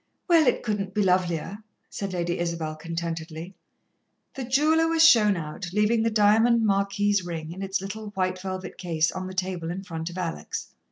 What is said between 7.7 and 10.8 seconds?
little white velvet case, on the table in front of Alex.